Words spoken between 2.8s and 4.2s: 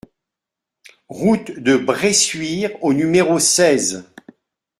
au numéro seize